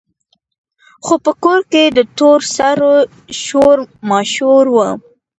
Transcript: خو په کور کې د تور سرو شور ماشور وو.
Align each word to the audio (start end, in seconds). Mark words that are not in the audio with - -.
خو 1.05 1.15
په 1.25 1.31
کور 1.43 1.59
کې 1.71 1.83
د 1.97 1.99
تور 2.17 2.39
سرو 2.55 2.93
شور 3.43 3.77
ماشور 4.09 4.63
وو. 4.73 4.89